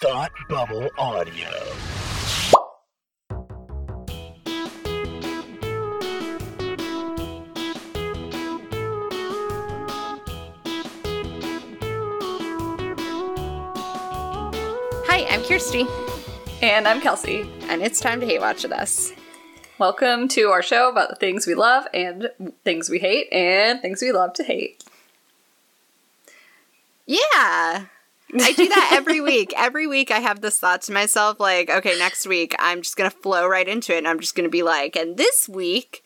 [0.00, 1.50] Thought Bubble Audio.
[15.06, 15.86] Hi, I'm Kirsty,
[16.62, 17.48] And I'm Kelsey.
[17.68, 19.12] and it's time to hate watch with us.
[19.78, 22.30] Welcome to our show about the things we love and
[22.64, 24.82] things we hate and things we love to hate.
[27.06, 27.86] Yeah.
[28.40, 29.52] I do that every week.
[29.56, 33.10] Every week I have this thought to myself like, okay, next week I'm just going
[33.10, 36.02] to flow right into it and I'm just going to be like, and this week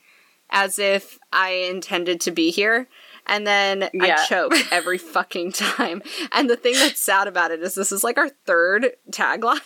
[0.51, 2.89] as if I intended to be here.
[3.27, 4.17] And then Yeah.
[4.19, 6.03] I choke every fucking time.
[6.33, 9.61] And the thing that's sad about it is this is like our third tagline.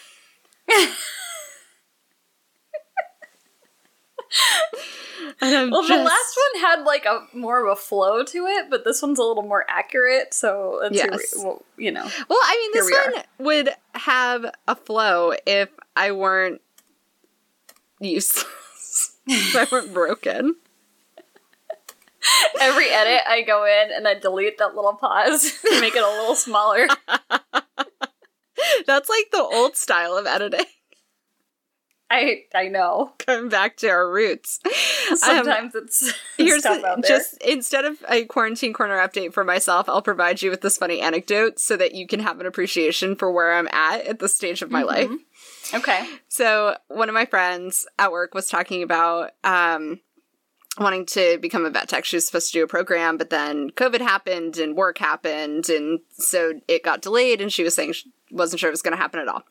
[5.40, 8.70] and I'm Well, the last one had like a more of a flow to it,
[8.70, 10.34] but this one's a little more accurate.
[10.34, 11.34] So hear- Yes.
[11.36, 13.12] well, you know, Well, I mean, this we are.
[13.12, 16.60] one would have a flow if I weren't
[18.00, 19.16] useless.
[19.26, 20.56] if I weren't broken.
[22.60, 26.08] every edit I go in and I delete that little pause to make it a
[26.08, 26.86] little smaller.
[28.86, 30.66] That's like the old style of editing.
[32.14, 33.12] I I know.
[33.18, 34.60] Coming back to our roots.
[34.66, 37.08] Um, Sometimes it's here's stuff the- out there.
[37.18, 41.00] just instead of a quarantine corner update for myself, I'll provide you with this funny
[41.00, 44.60] anecdote so that you can have an appreciation for where I'm at at this stage
[44.62, 45.10] of my life.
[45.74, 46.06] okay.
[46.28, 50.00] So one of my friends at work was talking about um,
[50.78, 52.04] wanting to become a vet tech.
[52.04, 56.00] She was supposed to do a program, but then COVID happened and work happened, and
[56.12, 57.40] so it got delayed.
[57.40, 59.42] And she was saying she wasn't sure it was going to happen at all.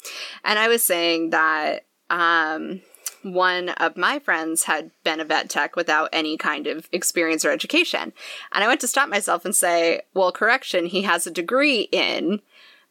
[0.43, 2.81] And I was saying that um,
[3.23, 7.51] one of my friends had been a vet tech without any kind of experience or
[7.51, 8.13] education,
[8.51, 12.41] and I went to stop myself and say, "Well, correction, he has a degree in."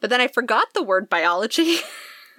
[0.01, 1.77] But then I forgot the word biology.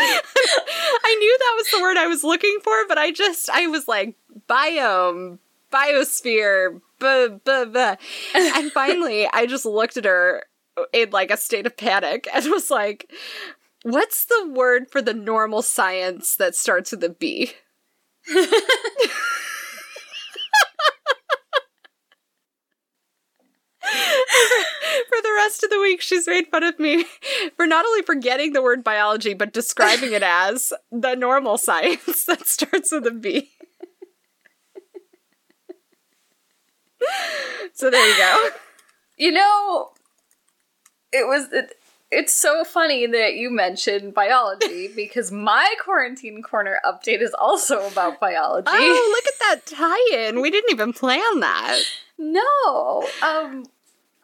[0.00, 3.86] I knew that was the word I was looking for, but I just I was
[3.86, 4.16] like
[4.48, 5.38] biome,
[5.72, 7.96] biosphere, buh, buh, buh.
[8.34, 10.44] and finally I just looked at her
[10.92, 13.10] in like a state of panic and was like,
[13.82, 17.52] "What's the word for the normal science that starts with a B?
[25.08, 27.06] For the rest of the week, she's made fun of me
[27.56, 32.46] for not only forgetting the word biology, but describing it as the normal science that
[32.46, 33.50] starts with a B.
[37.72, 38.48] so there you go.
[39.16, 39.90] You know,
[41.12, 41.74] it was it,
[42.10, 48.18] it's so funny that you mentioned biology because my quarantine corner update is also about
[48.20, 48.68] biology.
[48.70, 50.40] Oh, look at that tie-in.
[50.40, 51.80] We didn't even plan that.
[52.18, 53.06] No.
[53.22, 53.64] Um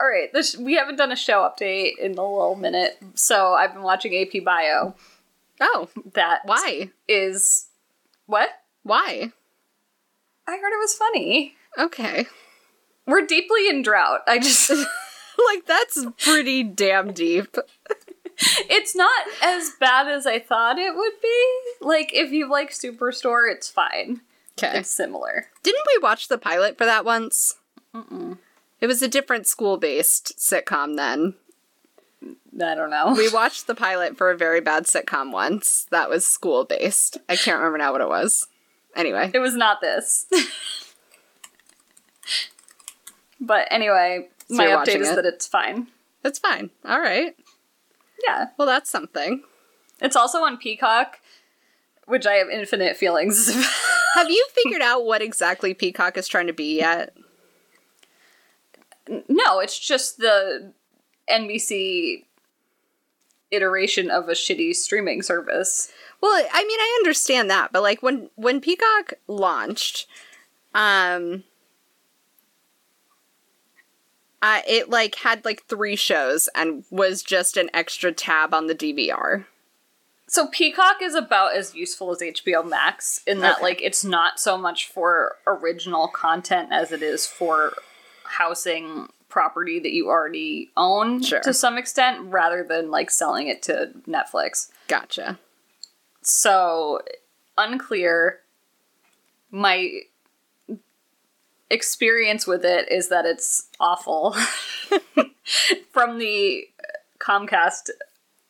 [0.01, 2.99] all right, this we haven't done a show update in a little minute.
[3.15, 4.95] So I've been watching AP Bio.
[5.61, 6.91] Oh, That why?
[7.07, 7.67] is
[8.27, 8.49] what?
[8.83, 9.31] Why?
[10.47, 11.55] I heard it was funny.
[11.79, 12.27] Okay.
[13.07, 14.23] We're deeply in drought.
[14.27, 14.71] I just
[15.47, 17.57] like that's pretty damn deep.
[18.71, 21.61] it's not as bad as I thought it would be.
[21.81, 24.21] Like if you like Superstore, it's fine.
[24.59, 24.79] Okay.
[24.79, 25.47] It's similar.
[25.63, 27.57] Didn't we watch the pilot for that once?
[28.81, 31.35] It was a different school-based sitcom then.
[32.61, 33.15] I don't know.
[33.17, 37.19] We watched the pilot for a very bad sitcom once that was school based.
[37.29, 38.47] I can't remember now what it was.
[38.97, 40.27] Anyway, It was not this.
[43.41, 45.17] but anyway, So my update is it?
[45.17, 45.89] that it's fine.
[46.25, 46.71] It's fine.
[46.85, 47.35] All right.
[48.27, 48.47] Yeah.
[48.57, 49.43] Well, that's something.
[50.01, 51.21] It's also on Peacock,
[52.07, 53.53] which I have infinite feelings.
[54.15, 57.17] Have you figured out what exactly Peacock is trying to be yet?
[59.29, 60.73] no, it's just the
[61.31, 62.25] NBC
[63.51, 65.91] iteration of a shitty streaming service.
[66.21, 70.07] Well, I mean, I understand that, but like when when Peacock launched,
[70.75, 71.45] um,
[74.45, 78.75] uh, it like had like three shows and was just an extra tab on the
[78.75, 79.47] DVR.
[80.27, 83.63] So Peacock is about as useful as HBO Max in that Okay.
[83.63, 87.73] like it's not so much for original content as it is for
[88.25, 91.41] housing property that you already own Sure.
[91.41, 94.71] to some extent rather than like selling it to Netflix.
[94.89, 95.39] Gotcha.
[96.23, 97.01] So
[97.57, 98.41] unclear
[99.51, 100.01] my
[101.75, 104.35] experience with it is that it's awful
[105.93, 106.65] from the
[107.19, 107.91] Comcast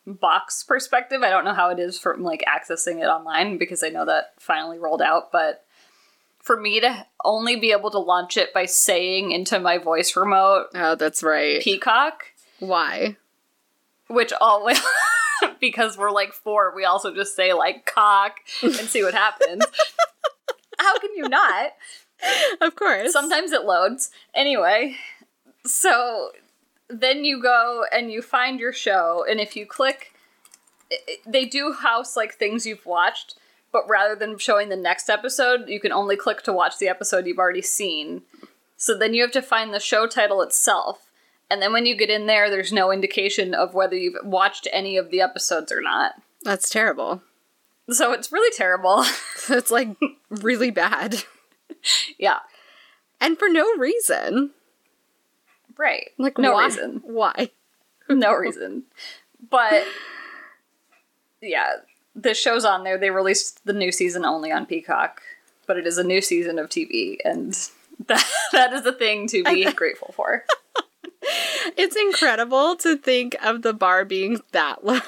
[0.07, 1.23] box perspective.
[1.23, 4.35] I don't know how it is from like accessing it online because I know that
[4.39, 5.65] finally rolled out, but
[6.41, 10.67] for me to only be able to launch it by saying into my voice remote
[10.75, 11.63] Oh, that's right.
[11.63, 12.25] Peacock,
[12.59, 13.17] Why?
[14.09, 14.79] which always
[15.61, 19.65] because we're like four, we also just say like cock and see what happens.
[20.79, 21.71] How can you not?
[22.61, 23.13] Of course.
[23.13, 24.11] Sometimes it loads.
[24.35, 24.97] Anyway,
[25.65, 26.31] so
[26.89, 30.13] then you go and you find your show, and if you click,
[31.27, 33.35] they do house like things you've watched,
[33.73, 37.27] but rather than showing the next episode, you can only click to watch the episode
[37.27, 38.23] you've already seen.
[38.77, 41.11] So then you have to find the show title itself.
[41.51, 44.97] And then when you get in there, there's no indication of whether you've watched any
[44.97, 46.13] of the episodes or not.
[46.43, 47.23] That's terrible.
[47.91, 49.05] So it's really terrible.
[49.51, 49.89] It's like
[50.31, 51.23] really bad.
[52.19, 52.41] yeah.
[53.21, 54.51] And for no reason.
[55.77, 56.11] Right.
[56.19, 56.65] Like no why?
[56.65, 57.03] reason.
[57.05, 57.51] Why?
[58.09, 58.85] no reason.
[59.51, 59.85] But
[61.41, 61.77] yeah,
[62.15, 62.99] the show's on there.
[62.99, 65.21] They released the new season only on Peacock,
[65.67, 67.53] but it is a new season of TV, and
[68.07, 70.45] that that is a thing to be grateful for.
[71.77, 75.01] It's incredible to think of the bar being that low.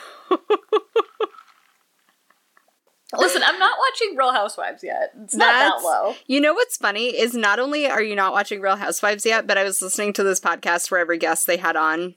[3.19, 5.13] Listen, I'm not watching Real Housewives yet.
[5.23, 6.15] It's not That's- that low.
[6.27, 9.59] You know what's funny is not only are you not watching Real Housewives yet, but
[9.59, 12.15] I was listening to this podcast where every guest they had on,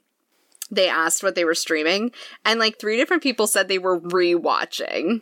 [0.72, 2.12] they asked what they were streaming,
[2.46, 5.22] and like three different people said they were rewatching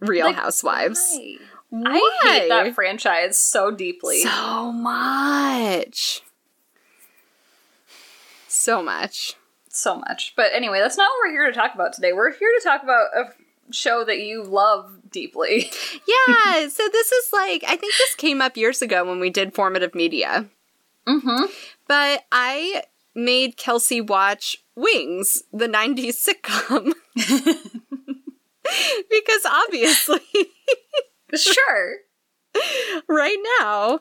[0.00, 1.00] Real Like, Housewives.
[1.70, 1.82] Why?
[1.86, 1.92] I
[2.22, 2.64] hate Why?
[2.64, 4.20] that franchise so deeply.
[4.22, 6.22] So much.
[8.48, 9.34] So much.
[9.68, 10.34] so much.
[10.36, 12.12] But anyway, that's not what we're here to talk about today.
[12.12, 13.24] We're here to talk about a
[13.70, 15.70] show that you love deeply.
[16.06, 19.54] Yeah, so this is like, I think this came up years ago when we did
[19.54, 20.46] formative media.
[21.06, 21.44] Mm-hmm.
[21.86, 22.84] But I
[23.14, 26.92] made Kelsey watch Wings, the 90s sitcom.
[29.10, 30.20] because obviously,
[31.34, 31.96] Sure.
[33.08, 34.00] right now,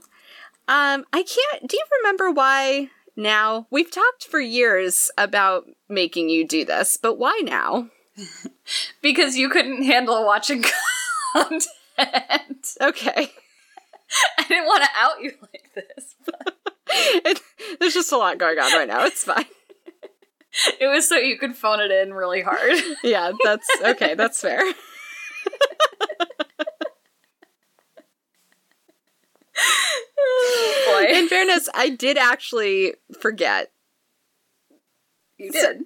[0.68, 1.68] um, I can't.
[1.68, 3.68] Do you remember why now?
[3.72, 7.90] We've talked for years about making you do this, but why now?
[9.02, 10.64] Because you couldn't handle watching
[11.34, 11.68] content.
[12.80, 13.32] Okay.
[14.40, 16.16] I didn't want to out you like this.
[17.26, 17.42] It,
[17.80, 19.04] there's just a lot going on right now.
[19.06, 19.46] It's fine.
[20.80, 22.80] It was so you could phone it in really hard.
[23.04, 24.14] Yeah, that's okay.
[24.14, 24.62] That's fair.
[30.88, 33.72] Boy, In fairness, I did actually forget.
[35.38, 35.84] you did.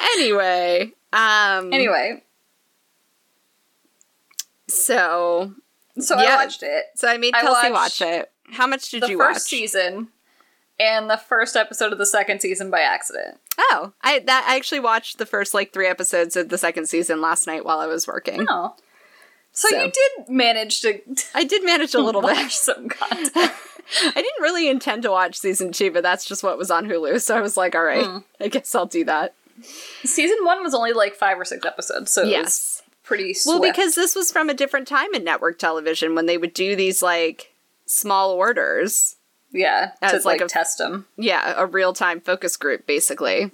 [0.00, 2.22] Anyway, um Anyway,
[4.68, 5.52] so
[5.98, 6.34] so Yeah.
[6.34, 6.84] I watched it.
[6.96, 8.30] so I made I Kelsey watched watch it.
[8.52, 9.28] How much did you watch?
[9.28, 10.08] The first season
[10.78, 13.38] and the first episode of the second season by accident.
[13.58, 17.20] Oh, I that I actually watched the first like 3 episodes of the second season
[17.20, 18.46] last night while I was working.
[18.48, 18.74] Oh.
[19.52, 19.84] So, So.
[19.84, 21.00] you did manage to
[21.34, 22.50] I did manage a little bit.
[22.50, 23.52] some content.
[24.02, 27.20] I didn't really intend to watch season 2, but that's just what was on Hulu,
[27.20, 28.18] so I was like, all right, Hmm.
[28.40, 29.34] I guess I'll do that.
[30.04, 32.82] Season one was only like five or six episodes, so it was Yes.
[33.04, 36.54] pretty Well, because this was from a different time in network television when they would
[36.54, 37.52] do these like
[37.86, 39.16] small orders.
[39.52, 41.06] yeah, to as like like a- test them.
[41.16, 43.52] Yeah, a real time focus group basically.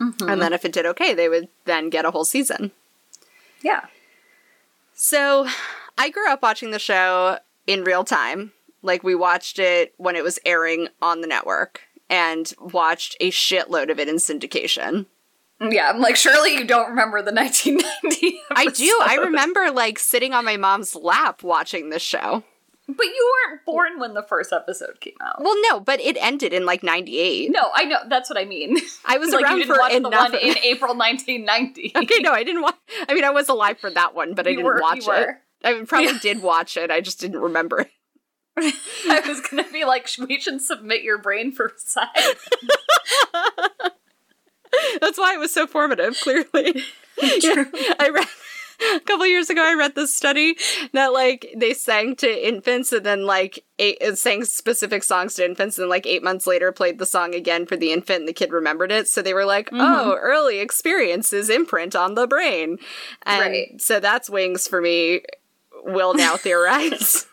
[0.00, 0.28] Mm-hmm.
[0.28, 2.70] And then if it did okay, they would then get a whole season.
[3.62, 3.86] Yeah,
[4.94, 5.48] So
[5.96, 8.52] I grew up watching the show in real time.
[8.82, 13.90] Like we watched it when it was airing on the network and watched a shitload
[13.90, 15.06] of it in syndication.
[15.60, 15.90] yeah.
[15.90, 18.40] I'm like, surely you don't remember the 1990.
[18.52, 18.98] I do.
[19.04, 22.44] I remember like sitting on my mom's lap watching this show.
[22.90, 25.42] But you weren't born when the first episode came out.
[25.42, 27.50] Well, no, but it ended in like 98.
[27.50, 27.98] No, I know.
[28.08, 28.78] That's what I mean.
[29.04, 30.32] I was like around you didn't for watch the enough.
[30.32, 31.92] one in April 1990.
[31.96, 32.76] okay, no, I didn't watch.
[33.06, 35.06] I mean, I was alive for that one, but I You didn't were- watch it.
[35.06, 35.38] were.
[35.62, 36.18] I probably Yeah.
[36.22, 36.90] did watch it.
[36.90, 37.90] I just didn't remember it.
[39.08, 42.48] I was gonna be like, we should submit your brain for science.
[45.00, 46.18] That's why it was so formative.
[46.20, 46.82] Clearly,
[47.40, 47.64] Yeah,
[47.98, 48.26] I read
[48.96, 49.62] a couple years ago.
[49.64, 50.56] I read this study
[50.92, 55.78] that like they sang to infants and then like eight, sang specific songs to infants
[55.78, 58.52] and like eight months later played the song again for the infant and the kid
[58.52, 59.08] remembered it.
[59.08, 59.80] So they were like, mm-hmm.
[59.80, 62.78] "Oh, early experiences imprint on the brain,"
[63.24, 63.80] and Right.
[63.80, 65.22] so that's wings for me.
[65.84, 67.26] Will now theorize.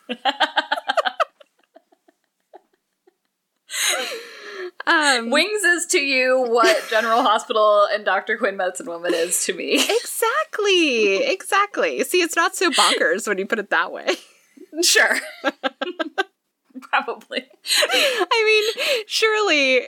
[4.86, 8.36] um, Wings is to you what General Hospital and Dr.
[8.38, 9.74] Quinn Medicine Woman is to me.
[9.74, 12.02] Exactly, exactly.
[12.04, 14.16] See, it's not so bonkers when you put it that way.
[14.82, 15.18] Sure.
[16.80, 17.46] Probably.
[17.90, 19.86] I mean, surely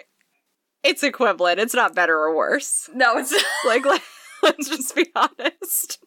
[0.83, 1.61] it's equivalent.
[1.61, 2.89] It's not better or worse.
[2.95, 3.35] No, it's
[3.67, 4.01] Like, let,
[4.43, 5.99] let's just be honest.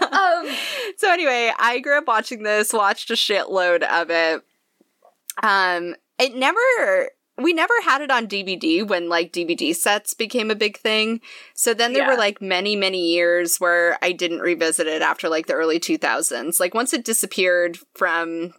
[0.00, 0.56] Um
[0.96, 4.42] So, anyway, I grew up watching this, watched a shitload of it.
[5.42, 7.10] Um, it never.
[7.38, 11.20] We never had it on DVD when like DVD sets became a big thing.
[11.54, 12.10] So then there Yeah.
[12.10, 16.60] were like many, many years where I didn't revisit it after like the early 2000s.
[16.60, 18.52] Like once it disappeared from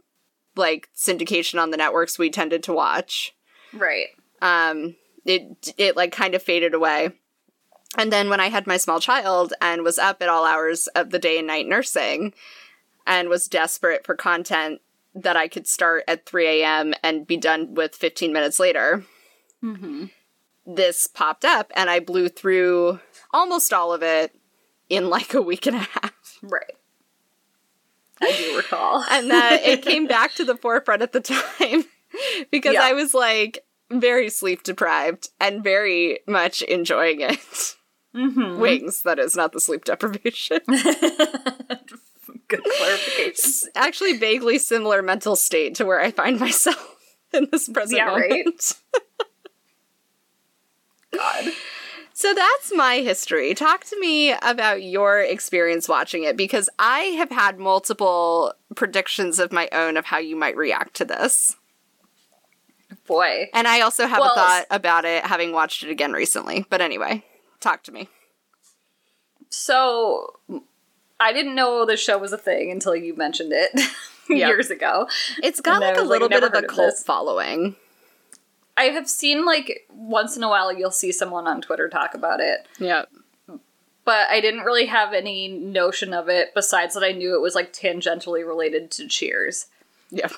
[0.55, 3.34] like syndication on the networks we tended to watch,
[3.74, 4.08] Right.
[4.41, 7.12] um it it like kind of faded away
[7.97, 11.09] and then when i had my small child and was up at all hours of
[11.12, 12.33] the day and night nursing
[13.05, 14.81] and was desperate for content
[15.15, 19.03] that i could start at 3 a.m and be done with 15 minutes later
[19.63, 20.05] Mm-hmm.
[20.65, 23.00] this popped up and i blew through
[23.31, 24.35] almost all of it
[24.89, 26.75] in like a week and a half Right.
[28.21, 29.03] I do recall.
[29.12, 31.85] and that it came back to the forefront at the time
[32.51, 32.83] because Yeah.
[32.83, 37.75] I was like very sleep deprived and very much enjoying it.
[38.15, 38.60] Mm-hmm.
[38.60, 40.60] Wings, that is not the sleep deprivation.
[40.67, 43.25] Good clarification.
[43.27, 46.96] It's actually vaguely similar mental state to where I find myself
[47.34, 48.29] in this present Yeah, right?
[48.46, 48.75] moment.
[51.12, 51.46] God.
[52.13, 53.55] So that's my history.
[53.55, 59.51] Talk to me about your experience watching it because I have had multiple predictions of
[59.51, 61.55] my own of how you might react to this.
[63.08, 63.50] Boy.
[63.53, 66.65] And I also have Well, a thought about it having watched it again recently.
[66.70, 67.25] But anyway,
[67.63, 68.10] talk to me.
[69.50, 70.39] So
[71.20, 73.72] I didn't know the show was a thing until you mentioned it
[74.29, 74.48] Yeah.
[74.48, 75.08] years ago.
[75.41, 77.75] It's got And like a was like, little bit of a heard of cult following.
[78.75, 82.39] I have seen like once in a while you'll see someone on Twitter talk about
[82.39, 83.03] it, Yeah.
[84.05, 87.53] but I didn't really have any notion of it besides that I knew it was
[87.53, 89.67] like tangentially related to Cheers.
[90.10, 90.29] Yeah.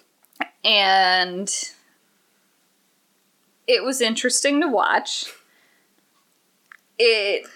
[0.66, 1.50] And
[3.68, 5.26] it was interesting to watch.
[6.98, 7.48] It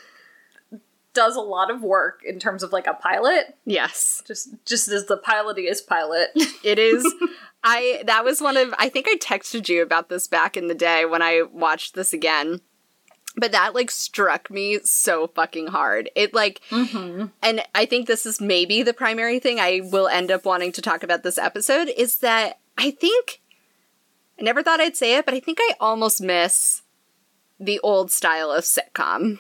[1.14, 4.24] does a lot of work in terms of like a pilot, Yes.
[4.26, 6.30] just just as the pilotiest pilot.
[6.64, 7.04] It is.
[7.64, 10.76] I that was one of I think I texted you about this back in the
[10.76, 12.62] day when I watched this again.
[13.36, 16.10] But that like struck me so fucking hard.
[16.16, 17.28] It like mm-hmm.
[17.42, 20.82] and I think this is maybe the primary thing I will end up wanting to
[20.82, 23.42] talk about this episode is that I think
[24.40, 26.82] I never thought I'd say it, but I think I almost miss
[27.60, 29.40] the old style of sitcom.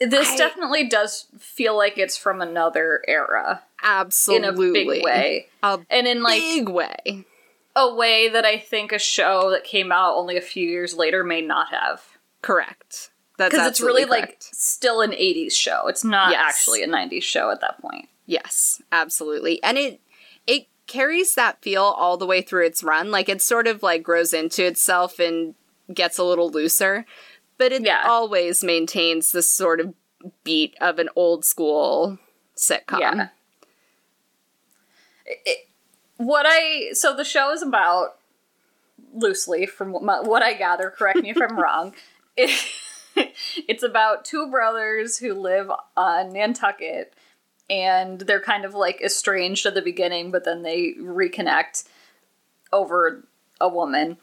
[0.00, 4.48] This I- definitely does feel like it's from another era Absolutely.
[4.48, 5.46] in a big way.
[5.62, 7.24] A And in like big way.
[7.76, 11.22] a way that I think a show that came out only a few years later
[11.22, 12.02] may not have.
[12.42, 13.10] Correct.
[13.38, 15.86] That's Because it's really absolutely like still an 80s show.
[15.88, 16.40] It's not Yes.
[16.44, 18.08] actually a 90s show at that point.
[18.26, 19.62] Yes, absolutely.
[19.62, 20.00] And it
[20.46, 23.10] it carries that feel all the way through its run.
[23.10, 25.54] Like it sort of like grows into itself and
[25.92, 27.04] gets a little looser,
[27.58, 28.02] but it Yeah.
[28.06, 29.94] always maintains this sort of
[30.42, 32.18] beat of an old school
[32.56, 33.00] sitcom.
[33.00, 33.28] Yeah.
[35.26, 35.68] It-
[36.16, 38.18] what I so the show is about
[39.12, 40.90] loosely from what, my, what I gather.
[40.90, 41.94] Correct me if I'm wrong.
[42.36, 42.50] It,
[43.68, 47.12] it's about two brothers who live on Nantucket,
[47.68, 51.84] and they're kind of like estranged at the beginning, but then they reconnect
[52.72, 53.24] over
[53.60, 54.16] a woman.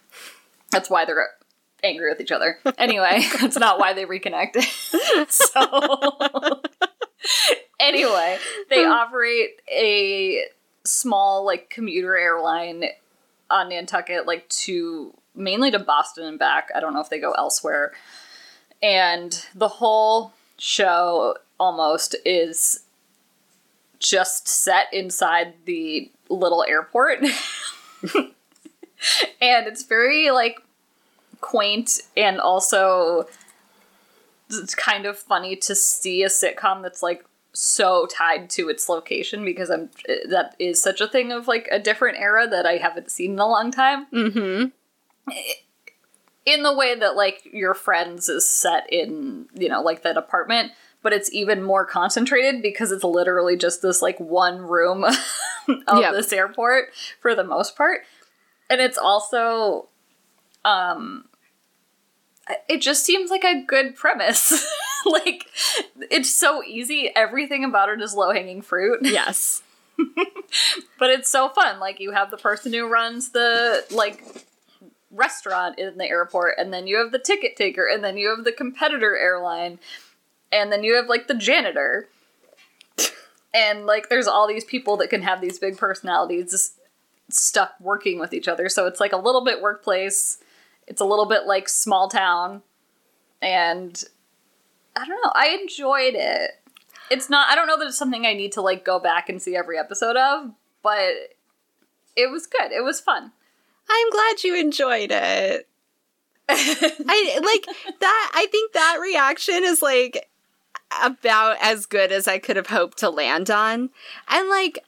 [0.72, 1.28] That's why they're
[1.84, 2.60] angry with each other.
[2.78, 4.62] Anyway, that's not why they reconnect.
[5.30, 6.62] so
[7.80, 8.38] anyway,
[8.70, 8.92] they hmm.
[8.92, 10.46] operate a
[10.84, 12.86] small like commuter airline
[13.50, 16.70] on Nantucket, like to mainly to Boston and back.
[16.76, 17.94] I don't know if they go elsewhere.
[18.82, 22.84] And the whole show almost is
[24.00, 27.20] just set inside the little airport.
[27.24, 27.34] and
[29.42, 30.60] it's very like
[31.42, 33.28] quaint and also
[34.50, 39.44] it's kind of funny to see a sitcom that's like so tied to its location
[39.44, 39.90] because I'm
[40.30, 43.40] that is such a thing of like a different era that I haven't seen in
[43.40, 44.08] a long time.
[44.14, 44.66] Mm-hmm.
[46.46, 50.72] In the way that like your friends is set in, you know, like that apartment,
[51.04, 55.04] but it's even more concentrated because it's literally just this like one room
[55.88, 56.14] of Yep.
[56.14, 56.90] this airport
[57.22, 58.02] for the most part.
[58.70, 59.88] And it's also
[60.66, 61.26] um
[62.68, 64.66] it just seems like a good premise.
[65.06, 65.48] like
[66.10, 67.12] it's so easy.
[67.16, 69.00] Everything about it is low hanging fruit.
[69.12, 69.64] Yes.
[70.98, 71.80] But it's so fun.
[71.80, 74.46] Like you have the person who runs the like
[75.12, 78.44] restaurant in the airport, and then you have the ticket taker, and then you have
[78.44, 79.80] the competitor airline,
[80.52, 82.08] and then you have like the janitor.
[83.54, 86.80] And like there's all these people that can have these big personalities just
[87.30, 88.70] stuck working with each other.
[88.70, 90.38] So it's like a little bit workplace.
[90.88, 92.62] It's a little bit like small town.
[93.42, 94.04] And
[94.96, 95.32] I don't know.
[95.34, 96.52] I enjoyed it.
[97.10, 99.42] It's not I don't know that it's something I need to like go back and
[99.42, 101.14] see every episode of, but
[102.16, 102.72] it was good.
[102.72, 103.32] It was fun.
[103.90, 105.68] I'm glad you enjoyed it.
[106.50, 108.32] I like that.
[108.34, 110.30] I think that reaction is like
[111.02, 113.90] about as good as I could have hoped to land on.
[114.28, 114.80] And like,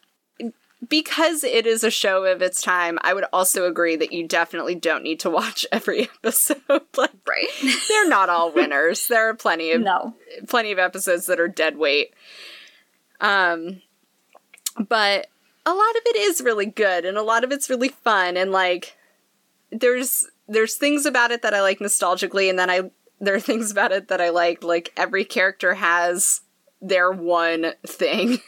[0.90, 4.76] because it is a show of its time, I would also agree that you definitely
[4.76, 6.62] don't need to watch every episode.
[6.98, 7.48] like, right.
[7.90, 9.08] they're not all winners.
[9.08, 10.16] There are plenty of No.
[10.48, 12.14] plenty of episodes that are dead weight.
[13.22, 13.82] Um,
[14.78, 15.28] but
[15.66, 18.52] a lot of it is really good, and a lot of it's really fun, and
[18.52, 18.98] like,
[19.72, 23.72] there's there's things about it that I like nostalgically, and then I there are things
[23.72, 24.64] about it that I like.
[24.64, 26.42] Like every character has
[26.82, 28.40] their one thing.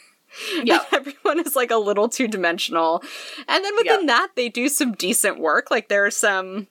[0.62, 0.80] Yeah.
[0.92, 3.02] everyone is like a little two dimensional,
[3.48, 4.06] and then within Yep.
[4.08, 5.70] that, they do some decent work.
[5.70, 6.68] Like there are some.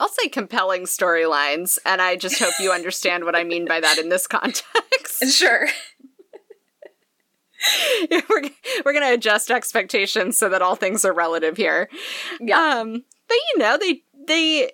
[0.00, 3.98] I'll say compelling storylines, and I just hope you understand what I mean by that
[3.98, 5.24] in this context.
[5.30, 5.68] Sure.
[8.10, 8.42] we're,
[8.84, 11.88] we're going to adjust expectations so that all things are relative here.
[12.40, 12.58] Yeah.
[12.58, 14.72] Um, but you know, they they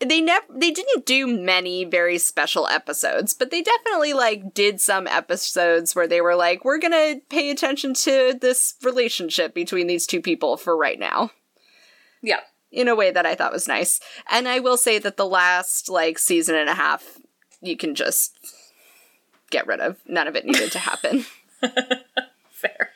[0.00, 5.06] they never they didn't do many very special episodes, but they definitely like did some
[5.06, 10.06] episodes where they were like, we're going to pay attention to this relationship between these
[10.06, 11.30] two people for right now.
[12.22, 12.40] yeah.
[12.70, 13.98] In a way that I thought was nice.
[14.30, 17.18] And I will say that the last like season and a half
[17.60, 18.36] you can just
[19.50, 19.96] get rid of.
[20.06, 21.24] None of it needed to happen.
[22.50, 22.90] Fair.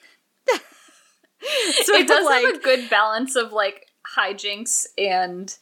[1.85, 5.57] so it does like have a good balance of like hijinks and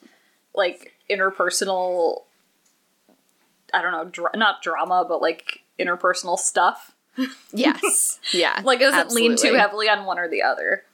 [0.54, 2.22] like interpersonal
[3.74, 6.92] i don't know dra- not drama but like interpersonal stuff
[7.52, 8.20] Yes.
[8.32, 8.60] Yeah.
[8.64, 10.84] like it doesn't lean too heavily on one or the other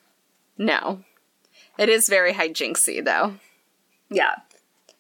[0.59, 1.01] No.
[1.79, 3.35] It is very hijinksy though.
[4.11, 4.37] yeah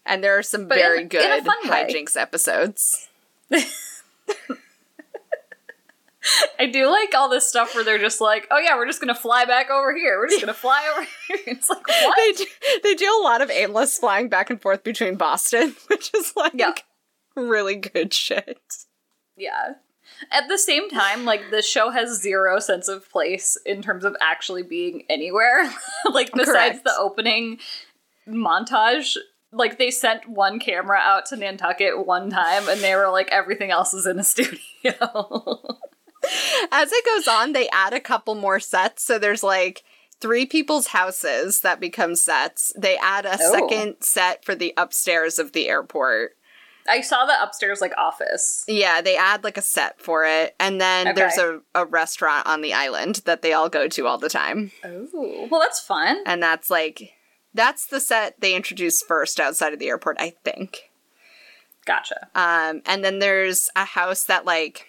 [0.04, 1.50] And there are some But very in good way.
[1.70, 3.08] hijinks episodes.
[6.58, 9.14] i do like all this stuff where they're just like oh yeah we're just gonna
[9.14, 12.44] fly back over here we're just gonna fly over here it's like what They do,
[12.82, 16.52] they do a lot of aimless flying back and forth between Boston, which is like
[16.54, 16.72] Yeah.
[17.36, 18.58] really good shit.
[19.36, 19.74] yeah
[20.32, 24.16] at the same time like the show has zero sense of place in terms of
[24.20, 25.64] actually being anywhere
[26.12, 26.84] like besides Correct.
[26.84, 27.58] the opening
[28.28, 29.16] montage
[29.52, 33.70] like they sent one camera out to nantucket one time and they were like everything
[33.70, 34.58] else is in a studio
[36.72, 39.02] As it goes on, they add a couple more sets.
[39.04, 39.82] So there's like
[40.20, 42.72] three people's houses that become sets.
[42.76, 43.52] They add a Oh.
[43.52, 46.32] second set for the upstairs of the airport.
[46.88, 50.54] i saw the upstairs like office Yeah, they add like a set for it.
[50.60, 51.14] And then Okay.
[51.16, 54.70] there's a, a restaurant on the island that they all go to all the time.
[54.84, 57.12] oh well that's fun And that's like,
[57.52, 60.90] that's the set they introduced first outside of the airport, I think.
[61.84, 64.86] gotcha Um, and then there's a house that like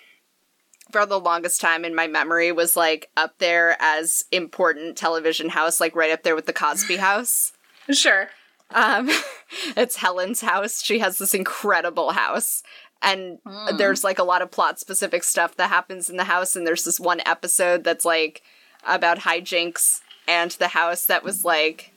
[0.91, 5.79] for the longest time in my memory was like up there as important television house,
[5.79, 7.53] like right up there with the Cosby house.
[7.89, 8.29] sure
[8.73, 9.09] Um,
[9.77, 10.81] it's Helen's house.
[10.83, 12.63] She has this incredible house.
[13.01, 13.37] And
[13.77, 16.55] there's like a lot of plot specific stuff that happens in the house.
[16.55, 18.41] And there's this one episode that's like
[18.85, 21.93] about hijinks and the house that was like,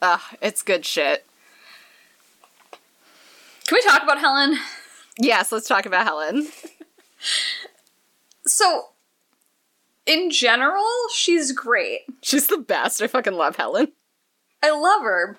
[0.00, 1.26] ugh, it's good shit.
[3.66, 4.58] can we talk about helen
[5.22, 6.48] Yes, let's talk about Helen.
[8.50, 8.88] so
[10.06, 13.02] in general she's great She's the best.
[13.02, 13.92] I fucking love Helen.
[14.62, 15.38] I love her.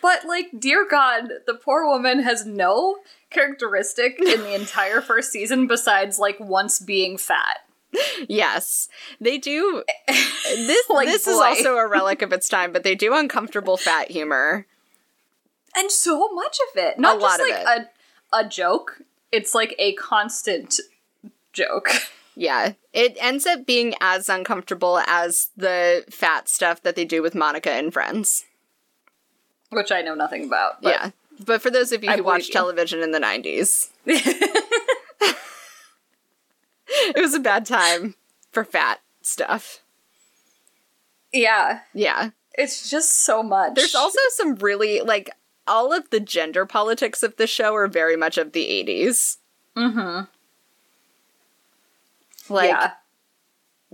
[0.00, 2.98] But like, dear God, the poor woman has no
[3.30, 7.58] characteristic in the entire first season besides like once being fat.
[8.28, 8.88] Yes,
[9.20, 9.84] they do.
[10.54, 14.10] This Like, this is also a relic of its time, but they do uncomfortable fat
[14.10, 14.66] humor.
[15.74, 16.98] And so much of it.
[16.98, 17.66] Not lot just like
[18.32, 19.00] a a joke.
[19.30, 20.78] It's like a constant
[21.52, 21.88] joke.
[22.34, 27.34] Yeah, it ends up being as uncomfortable as the fat stuff that they do with
[27.34, 28.44] Monica and Friends.
[29.70, 30.80] Which I know nothing about.
[30.82, 31.10] But yeah,
[31.44, 32.52] but for those of you I who watched you.
[32.54, 35.36] television in the '90s, it
[37.16, 38.14] was a bad time
[38.50, 39.80] for fat stuff.
[41.32, 41.80] yeah.
[41.94, 43.74] Yeah, It's just so much.
[43.74, 45.30] there's also some really like
[45.66, 49.36] all of the gender politics of the show are very much of the '80s.
[49.76, 50.24] Mm-hmm.
[52.48, 52.92] Like yeah.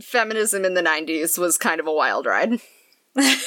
[0.02, 2.60] feminism in the 90s was kind of a wild ride.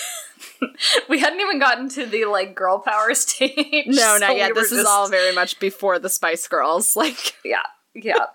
[1.09, 3.85] We hadn't even gotten to the like girl power stage.
[3.87, 4.55] No, so not yet.
[4.55, 6.95] we This is all very much before the Spice Girls.
[6.95, 8.25] Like, Yeah, yeah.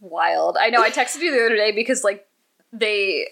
[0.00, 0.56] Wild.
[0.60, 0.82] I know.
[0.82, 2.26] I texted you the other day because like
[2.72, 3.26] they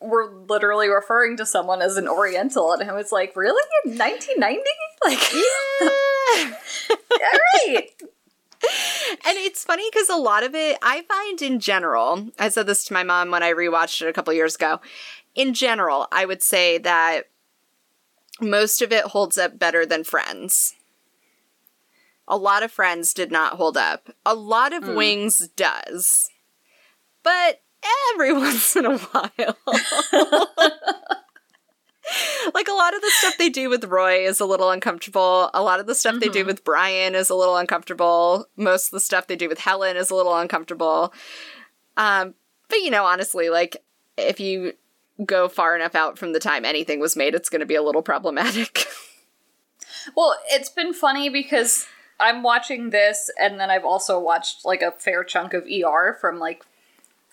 [0.00, 3.62] were literally referring to someone as an Oriental, and I was like, "Really?
[3.84, 4.62] In 1990?
[5.04, 6.52] Like, yeah.
[7.10, 7.88] all right,
[8.62, 12.84] And it's funny because a lot of it, I find in general, I said this
[12.84, 14.80] to my mom when I rewatched it a couple years ago.
[15.34, 17.28] In general, I would say that
[18.40, 20.74] most of it holds up better than Friends.
[22.26, 24.10] A lot of Friends did not hold up.
[24.26, 24.94] A lot of hmm.
[24.94, 26.30] Wings does.
[27.22, 27.62] But
[28.12, 29.58] every once in a while.
[32.54, 35.50] like a lot of the stuff they do with Roy is a little uncomfortable.
[35.54, 38.46] A lot of the stuff they do with Brian is a little uncomfortable.
[38.56, 41.12] Most of the stuff they do with Helen is a little uncomfortable.
[41.96, 42.34] Um,
[42.68, 43.76] but you know, honestly, like
[44.16, 44.74] if you
[45.24, 47.82] go far enough out from the time anything was made, it's going to be a
[47.82, 48.84] little problematic.
[50.16, 51.86] Well, it's been funny because
[52.20, 56.38] I'm watching this, and then I've also watched like a fair chunk of ER from
[56.38, 56.64] like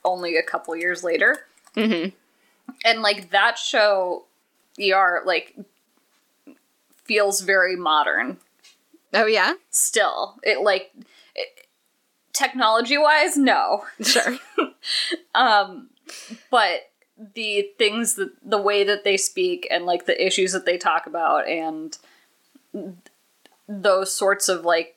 [0.03, 1.47] only a couple years later.
[1.75, 2.13] Mhm.
[2.83, 4.25] And like that show,
[4.79, 5.55] ER, like
[7.05, 8.37] feels very modern
[9.15, 10.35] oh yeah, still.
[10.43, 10.91] It like
[12.33, 13.85] technology wise, no.
[14.01, 14.37] sure.
[15.33, 15.89] Um,
[16.51, 16.91] but
[17.33, 21.07] the things that the way that they speak and like the issues that they talk
[21.07, 21.97] about and
[23.67, 24.95] those sorts of like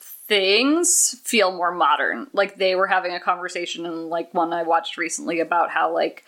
[0.00, 2.28] things feel more modern.
[2.32, 6.24] Like they were having a conversation and like one I watched recently about how like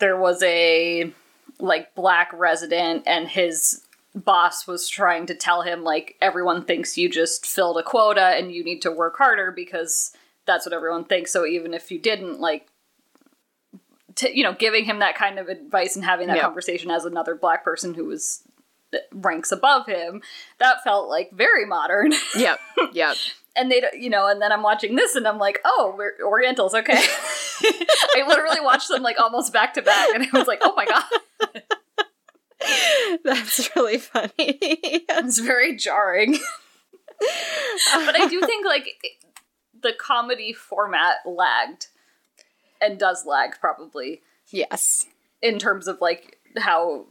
[0.00, 1.12] there was a
[1.62, 3.82] like black resident and his
[4.14, 8.52] boss was trying to tell him like everyone thinks you just filled a quota and
[8.52, 10.12] you need to work harder because
[10.46, 12.66] that's what everyone thinks so even if you didn't like
[14.16, 16.42] to, you know giving him that kind of advice and having that Yeah.
[16.42, 18.42] conversation as another black person who was
[18.92, 20.22] uh, ranks above him
[20.58, 22.58] that felt like very modern yep,
[22.92, 23.16] yep.
[23.60, 26.74] and they you know and then i'm watching this and i'm like oh we're orientals
[26.74, 26.98] okay.
[27.62, 30.86] I literally watched them like almost back to back and i was like oh my
[30.86, 31.04] god.
[33.24, 34.30] That's really funny.
[34.38, 36.38] it's very jarring.
[37.94, 38.88] But i do think like
[39.82, 41.88] the comedy format lagged
[42.80, 44.22] and does lag probably.
[44.48, 45.06] Yes.
[45.42, 47.06] in terms of like how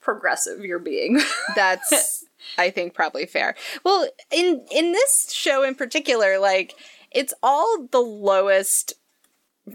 [0.00, 1.20] progressive you're being.
[1.56, 2.25] That's
[2.58, 3.54] I think probably fair.
[3.84, 6.74] Well, in in this show in particular, like
[7.10, 8.94] it's all the lowest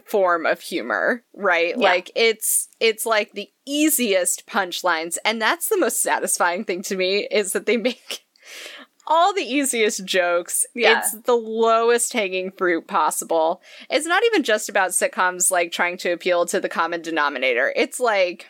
[0.06, 1.76] form of humor, right?
[1.78, 1.90] Yeah.
[1.90, 7.28] Like it's it's like the easiest punchlines and that's the most satisfying thing to me
[7.30, 8.26] is that they make
[9.08, 10.66] all the easiest jokes.
[10.74, 11.00] Yeah.
[11.00, 13.62] It's the lowest hanging fruit possible.
[13.90, 17.74] It's not even just about sitcoms like trying to appeal to the common denominator.
[17.76, 18.48] It's like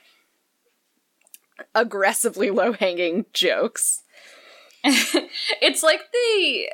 [1.73, 4.00] aggressively low hanging jokes.
[5.61, 6.69] it's like they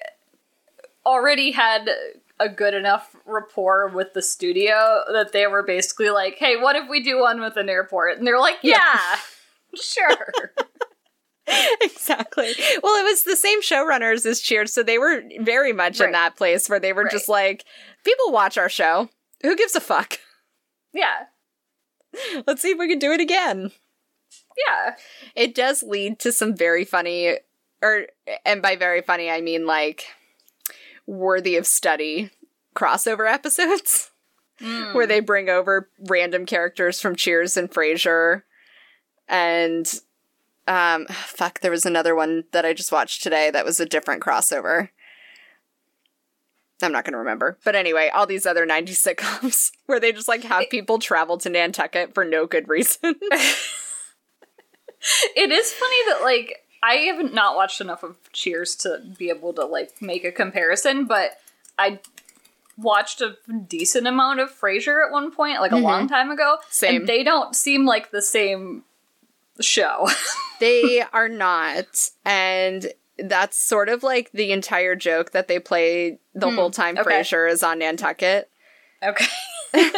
[1.05, 1.89] already had
[2.39, 6.87] a good enough rapport with the studio that they were basically like, "Hey, what if
[6.89, 8.79] we do one with an airport?" And they're like, Yeah.
[8.83, 9.15] "Yeah,
[9.81, 10.53] sure."
[11.81, 12.53] exactly.
[12.83, 16.35] Well, it was the same showrunners as Cheers, so they were very much in that
[16.35, 17.11] place where they were Right.
[17.11, 17.63] just like,
[18.03, 19.09] people watch our show.
[19.43, 20.19] Who gives a fuck?
[20.93, 21.25] yeah,
[22.45, 23.71] Let's see if we can do it again.
[24.67, 24.95] yeah,
[25.35, 27.37] It does lead to some very funny,
[27.81, 28.07] or,
[28.45, 30.05] and by very funny, I mean like
[31.05, 32.31] worthy of study
[32.75, 34.11] crossover episodes
[34.59, 38.43] where they bring over random characters from Cheers and Frasier.
[39.27, 39.91] And
[40.67, 44.23] um fuck, there was another one that I just watched today that was a different
[44.23, 44.89] crossover.
[46.81, 47.57] I'm not going to remember.
[47.63, 51.49] But anyway, all these other 90s sitcoms where they just like have people travel to
[51.49, 53.15] Nantucket for no good reason.
[55.35, 59.53] It is funny that like I haven't not watched enough of Cheers to be able
[59.53, 61.31] to like make a comparison, but
[61.77, 61.99] I
[62.77, 63.37] watched a
[63.67, 66.13] decent amount of Frasier at one point, like a long mm-hmm.
[66.13, 66.57] time ago.
[66.69, 67.01] Same.
[67.01, 68.83] And they don't seem like the same
[69.59, 70.07] show.
[70.59, 72.09] they are not.
[72.23, 76.97] And that's sort of like the entire joke that they play the hmm, whole time
[76.97, 77.09] okay.
[77.09, 78.49] Frasier is on Nantucket,
[79.03, 79.25] okay.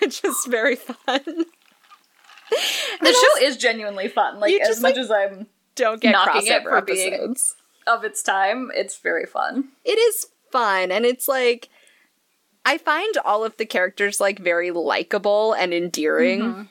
[0.00, 1.44] which is very fun.
[3.00, 4.38] The show is genuinely fun.
[4.40, 7.36] Like as much like, as I'm Don't get Knocking it for being-
[7.86, 9.68] of its time, it's very fun.
[9.84, 11.68] it is fun and it's like
[12.64, 16.40] I find all of the characters like very likable and endearing.
[16.40, 16.62] Mm-hmm.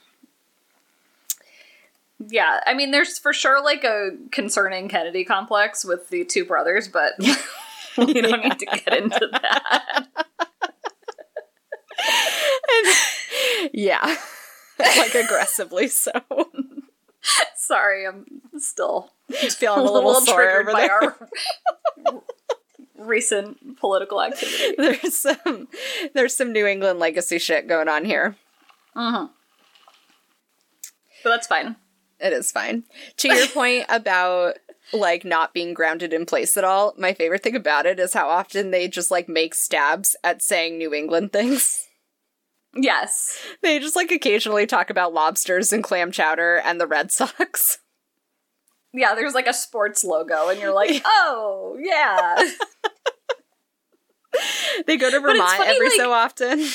[2.29, 6.87] Yeah, I mean, there's for sure like a concerning Kennedy complex with the two brothers,
[6.87, 7.13] but
[7.97, 10.07] we don't need to get into that.
[13.73, 14.17] Yeah.
[14.97, 16.11] like aggressively so.
[17.55, 18.25] Sorry, I'm
[18.59, 21.01] still Feeling a little, sore triggered over by there.
[21.01, 22.23] our
[22.97, 24.75] recent political activity.
[24.77, 25.67] there's some
[26.13, 28.35] there's some New England legacy shit going on here.
[28.95, 29.27] Uh-huh.
[31.23, 31.77] But that's fine.
[32.19, 32.83] It is fine.
[33.17, 34.57] To your point about
[34.91, 38.27] like not being grounded in place at all, my favorite thing about it is how
[38.29, 41.87] often they just like make stabs at saying New England things.
[42.75, 43.37] Yes.
[43.61, 47.79] They just like occasionally talk about lobsters and clam chowder and the Red Sox.
[48.93, 52.43] Yeah, there's like a sports logo, and you're like, oh, yeah.
[54.87, 56.65] They go to Vermont funny, every like- so often.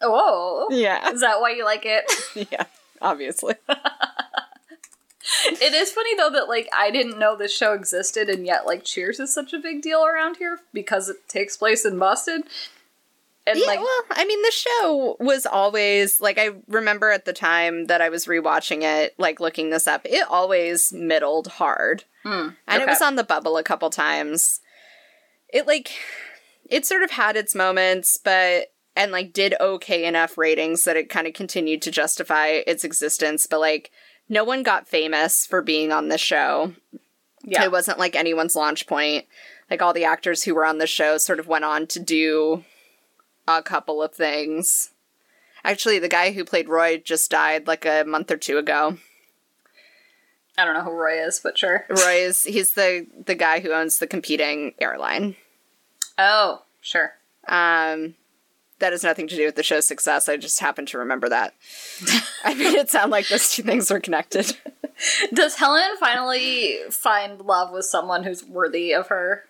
[0.00, 0.66] Oh.
[0.72, 1.08] yeah.
[1.10, 2.10] Is that why you like it?
[2.50, 2.64] Yeah.
[3.00, 3.54] Obviously.
[3.68, 8.84] it is funny though that like I didn't know this show existed and yet like
[8.84, 12.44] Cheers is such a big deal around here because it takes place in Boston.
[13.46, 17.34] And yeah, like well, I mean, the show was always like I remember at the
[17.34, 22.50] time that I was rewatching it, like looking this up, it always middled hard, hmm,
[22.66, 24.60] and it was on the bubble a couple times.
[25.52, 25.92] It like
[26.70, 31.10] it sort of had its moments, but and like did okay enough ratings that it
[31.10, 33.90] kind of continued to justify its existence, but like
[34.28, 36.72] no one got famous for being on the show.
[37.44, 37.64] yeah.
[37.64, 39.26] It wasn't like anyone's launch point.
[39.70, 42.64] Like all the actors who were on the show sort of went on to do
[43.46, 44.90] a couple of things.
[45.64, 48.98] Actually, the guy who played Roy just died like a month or two ago.
[50.56, 51.86] I don't know who Roy is, but sure.
[51.88, 55.36] Roy is he's the the guy who owns the competing airline.
[56.18, 57.14] Oh, sure.
[57.48, 58.14] Um
[58.80, 60.28] that has nothing to do with the show's success.
[60.28, 61.54] I just happen to remember that.
[62.44, 64.56] I made it sound like those two things were connected.
[65.32, 69.44] Does Helen finally find love with someone who's worthy of her?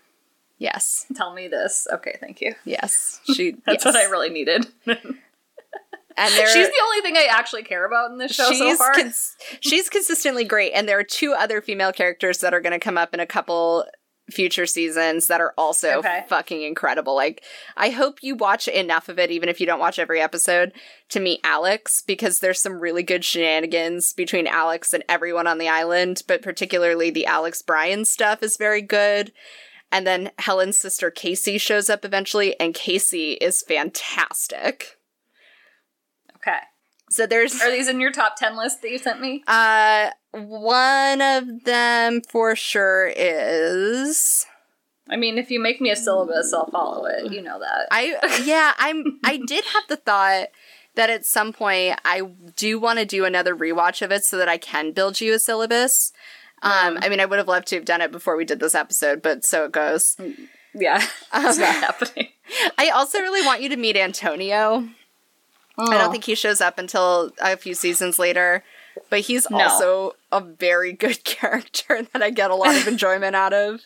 [0.59, 1.07] Yes.
[1.17, 1.87] Tell me this.
[1.93, 2.55] Okay, thank you.
[2.65, 3.21] Yes.
[3.35, 3.95] She That's yes.
[3.95, 4.67] what I really needed.
[6.17, 8.93] And there She's the only thing I actually care about in this show so far.
[8.95, 12.79] cons- she's consistently great and there are two other female characters that are going to
[12.79, 13.85] come up in a couple
[14.31, 16.25] future seasons that are also Okay.
[16.29, 17.43] fucking incredible like
[17.77, 20.73] i hope you watch enough of it even if you don't watch every episode
[21.11, 25.69] to meet alex because there's some really good shenanigans between alex and everyone on the
[25.69, 29.31] island but particularly the alex brian stuff is very good
[29.91, 34.99] and then helen's sister casey shows up eventually and casey is fantastic
[36.37, 36.59] okay.
[37.11, 39.43] so there's Are these in your top 10 list that you sent me?
[39.47, 44.47] Uh, one of them for sure is
[45.09, 47.31] I mean, if you make me a syllabus, I'll follow it.
[47.31, 47.89] You know that.
[47.91, 48.41] I.
[48.43, 49.21] Yeah, I'm.
[49.23, 50.49] I did have the thought
[50.95, 52.23] that at some point I
[52.57, 55.39] do want to do another rewatch of it so that I can build you a
[55.39, 56.13] syllabus.
[56.65, 58.75] Um, I mean, I would have loved to have done it before we did this
[58.75, 60.17] episode, but so it goes.
[60.75, 60.97] yeah.
[61.35, 62.29] It's Um, not happening.
[62.79, 64.89] I also really want you to meet Antonio.
[65.79, 68.63] I don't think he shows up until a few seasons later,
[69.11, 69.59] but he's No.
[69.61, 73.81] also a very good character that I get a lot of enjoyment out of.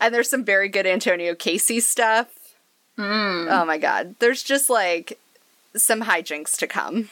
[0.00, 2.28] And there's some very good Antonio Casey stuff.
[2.98, 4.16] Oh my god.
[4.18, 5.18] There's just like
[5.76, 7.10] some hijinks to come.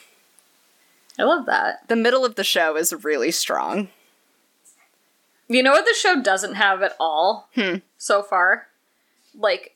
[1.17, 1.87] I love that.
[1.87, 3.87] The middle of the show is really strong.
[5.47, 7.75] You know what the show doesn't have at all Hmm.
[7.97, 8.67] so far?
[9.37, 9.75] Like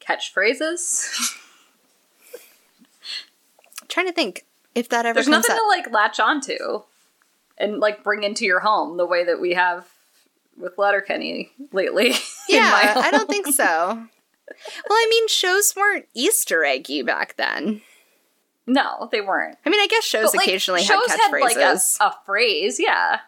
[0.00, 1.34] catchphrases.
[3.88, 5.58] trying to think if that ever There's nothing up.
[5.58, 6.82] to like latch onto
[7.56, 9.86] and like bring into your home the way that we have
[10.56, 12.12] with Letterkenny lately.
[12.48, 12.94] yeah.
[12.96, 13.64] I don't think so.
[13.64, 17.82] Well, I mean, shows weren't Easter eggy back then.
[18.66, 19.56] No, they weren't.
[19.64, 21.40] I mean, I guess shows But, like, occasionally shows had catchphrases.
[21.42, 21.56] like
[22.00, 23.20] a, a phrase, yeah.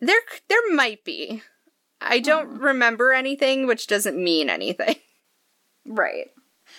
[0.00, 1.42] There, there might be.
[2.00, 2.64] I don't Hmm.
[2.64, 4.96] remember anything, which doesn't mean anything.
[5.86, 6.30] Right.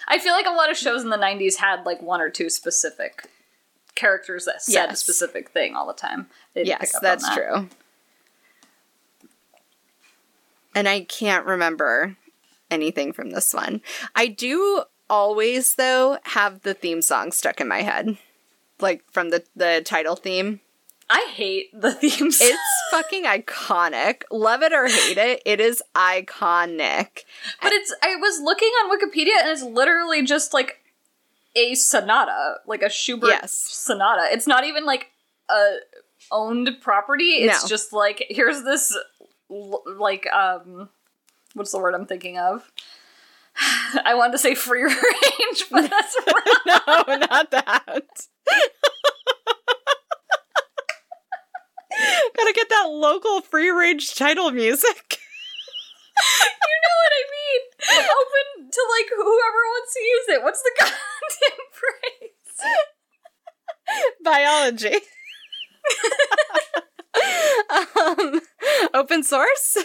[0.08, 2.50] I feel like a lot of shows in the 90s had like one or two
[2.52, 3.26] specific
[3.96, 6.28] characters that said a specific thing all the time.
[6.56, 7.36] Yes, pick up on that's that.
[7.36, 7.70] true.
[10.76, 12.16] And I can't remember
[12.70, 13.82] anything from this one.
[14.16, 18.18] I do always, though, have the theme song stuck in my head,
[18.80, 20.62] like from the the title theme.
[21.14, 22.40] I hate the themes.
[22.42, 24.22] It's fucking iconic.
[24.32, 27.24] Love it or hate it, it is iconic.
[27.62, 30.78] but it's I was looking on Wikipedia and it's literally just like
[31.56, 33.52] a sonata, like a Schubert Yes.
[33.54, 34.28] sonata.
[34.32, 35.08] It's not even like
[35.50, 35.76] a
[36.32, 37.32] owned property.
[37.44, 37.68] It's No.
[37.68, 38.96] just like here's this
[39.50, 40.88] like um
[41.56, 42.72] what's the word I'm thinking of?
[44.06, 46.56] I wanted to say free range, but that's wrong.
[47.10, 48.06] no, not that.
[52.38, 55.18] Gotta get that local free range title music.
[56.22, 57.62] You know what I mean?
[58.12, 60.44] Open to like whoever wants to use it.
[60.44, 62.60] What's the goddamn phrase?
[64.24, 64.98] Biology.
[67.98, 68.42] um,
[68.94, 69.78] open source?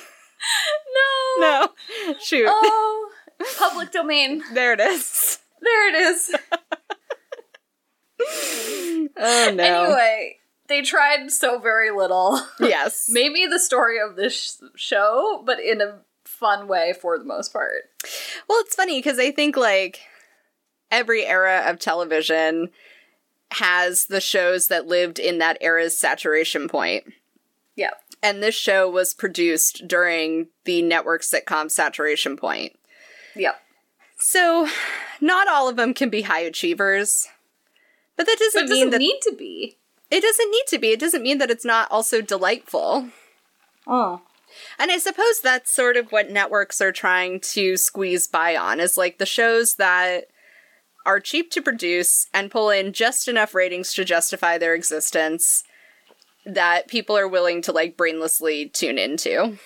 [1.39, 1.41] No.
[1.41, 1.69] No.
[2.23, 2.49] Shoot.
[2.51, 3.11] Oh,
[3.59, 4.43] public domain.
[4.53, 5.39] There it is.
[5.63, 6.35] There it is.
[9.19, 9.85] Oh no.
[9.85, 10.37] Anyway,
[10.69, 12.41] they tried so very little.
[12.61, 13.09] Yes.
[13.09, 17.53] Maybe the story of this sh- show, but in a fun way for the most
[17.53, 17.85] part.
[18.49, 20.01] Well, it's funny because I think like
[20.91, 22.71] every era of television
[23.53, 27.05] has the shows that lived in that era's saturation point.
[27.77, 27.91] Yeah.
[28.23, 32.77] And this show was produced during the network sitcom saturation point.
[33.37, 33.61] Yep.
[34.19, 34.69] So,
[35.21, 37.29] not all of them can be high achievers.
[38.17, 39.77] But that doesn't it mean doesn't that need to be.
[40.11, 40.89] It doesn't need to be.
[40.89, 43.09] It doesn't mean that it's not also delightful.
[43.87, 44.23] Oh.
[44.79, 48.97] And I suppose that's sort of what networks are trying to squeeze by on is
[48.97, 50.27] like the shows that
[51.05, 55.63] are cheap to produce and pull in just enough ratings to justify their existence
[56.45, 59.59] that people are willing to like brainlessly tune into.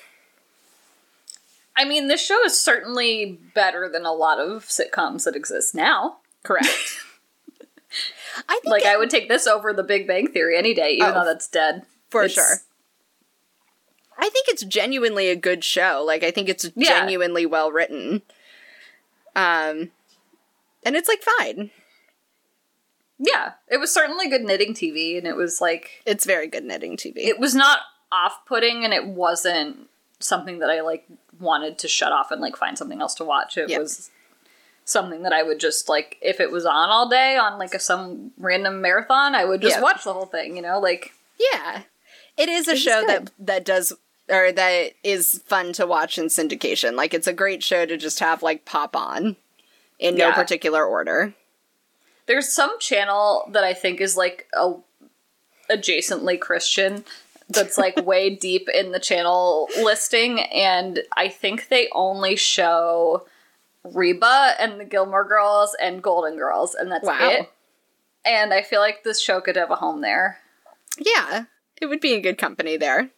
[1.77, 6.19] I mean, this show is certainly better than a lot of sitcoms that exist now.
[6.43, 6.69] Correct.
[8.49, 10.93] I think Like, it- I would take this over The Big Bang Theory any day,
[10.93, 11.85] even Oh, though that's dead.
[12.09, 12.65] for It's- sure.
[14.19, 16.03] I think it's genuinely a good show.
[16.07, 16.91] Like I think it's Yeah.
[17.01, 18.23] genuinely well written.
[19.35, 19.93] Um
[20.83, 21.71] and it's like fine.
[23.19, 26.97] Yeah, it was certainly good knitting TV, and it was like It's very good knitting
[26.97, 27.19] TV.
[27.27, 27.81] it was not
[28.13, 29.89] off-putting, and it wasn't
[30.21, 31.07] something that I like
[31.39, 33.57] wanted to shut off and like find something else to watch.
[33.57, 33.81] It Yep.
[33.81, 34.11] was
[34.91, 37.79] something that I would just like if it was on all day on like a
[37.81, 39.83] some random marathon, I would just Yeah.
[39.83, 40.57] watch the whole thing.
[40.57, 41.13] You know, like
[41.53, 41.83] Yeah.
[42.37, 43.93] It is a It is show that that does
[44.29, 46.95] or that is fun to watch in syndication.
[46.95, 49.37] Like it's a great show to just have like pop on
[49.99, 51.35] in no particular order.
[52.27, 54.75] there's some channel that I think is like a
[55.71, 57.05] adjacently Christian
[57.49, 63.27] that's like way deep in the channel listing and I think they only show
[63.85, 67.17] Reba and the Gilmore Girls and Golden Girls and that's Wow.
[67.31, 67.51] it.
[68.25, 70.39] And I feel like this show could have a home there.
[70.99, 71.45] Yeah.
[71.81, 73.11] It would be in good company there.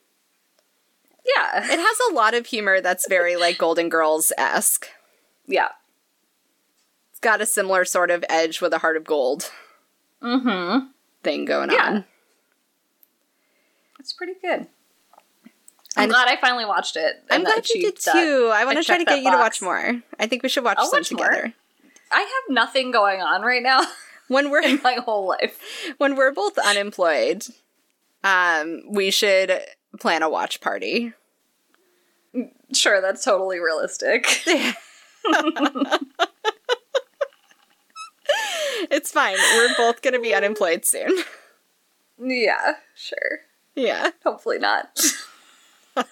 [1.24, 1.64] Yeah.
[1.72, 4.86] It has a lot of humor that's very like Golden Girls esque.
[5.46, 5.68] yeah.
[7.10, 9.50] It's got a similar sort of edge with a heart of gold
[10.22, 10.90] Mhm.
[11.24, 11.84] thing going Yeah.
[11.86, 12.04] on.
[13.98, 14.68] It's pretty good.
[15.96, 17.22] I'm And- glad I finally watched it.
[17.30, 18.50] I'm glad you did too.
[18.52, 20.00] I want to try to get you to watch more.
[20.18, 21.28] I think we should watch I'll some watch more.
[21.28, 21.52] together.
[22.10, 23.80] I have nothing going on right now
[24.28, 25.58] When we're in my whole life.
[25.98, 27.44] when we're both unemployed,
[28.24, 29.60] um, we should
[30.00, 31.12] plan a watch party.
[32.72, 34.26] Sure, that's totally realistic.
[38.90, 39.36] It's fine.
[39.54, 41.10] We're both going to be unemployed soon.
[42.20, 43.40] yeah, sure.
[43.74, 44.10] yeah.
[44.24, 45.00] Hopefully not.
[45.96, 46.04] oh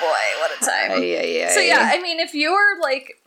[0.00, 0.90] boy, what a time.
[0.92, 1.50] Ay, ay, ay.
[1.50, 3.20] So yeah, I mean, if you're like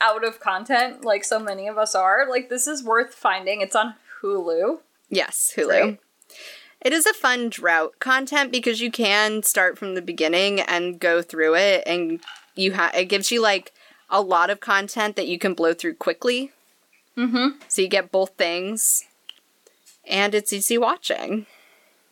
[0.00, 3.60] out of content, like so many of us are, like this is worth finding.
[3.60, 4.80] It's on Hulu.
[5.08, 5.68] Yes, Hulu.
[5.68, 6.00] Right.
[6.80, 11.22] It is a fun drought content because you can start from the beginning and go
[11.22, 12.20] through it, and
[12.54, 13.72] you have it gives you like
[14.08, 16.52] a lot of content that you can blow through quickly.
[17.16, 17.58] Mm-hmm.
[17.66, 19.04] So you get both things,
[20.06, 21.46] and it's easy watching.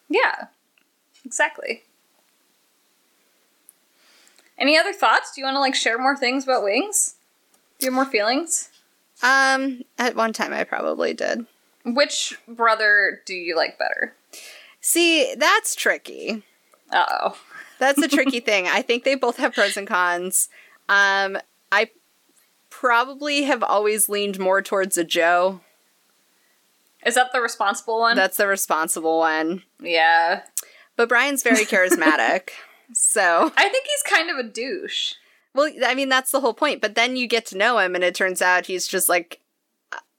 [0.08, 0.46] Yeah,
[1.24, 1.82] exactly.
[4.58, 5.32] Any other thoughts?
[5.34, 7.16] Do you want to like share more things about wings?
[7.78, 8.70] Do you have more feelings?
[9.22, 11.46] Um, at one time I probably did.
[11.84, 14.14] Which brother do you like better?
[14.80, 16.42] See, that's tricky.
[16.90, 17.38] Uh oh.
[17.78, 18.66] That's a tricky thing.
[18.68, 20.48] I think they both have pros and cons.
[20.88, 21.38] Um,
[21.72, 21.90] I
[22.70, 25.60] probably have always leaned more towards a Joe.
[27.06, 28.16] Is that the responsible one?
[28.16, 29.62] That's the responsible one.
[29.80, 30.42] yeah.
[30.96, 32.50] But Brian's very charismatic.
[32.92, 35.14] so, I think he's kind of a douche.
[35.54, 36.80] well, I mean, that's the whole point.
[36.80, 39.40] But then you get to know him, and it turns out he's just like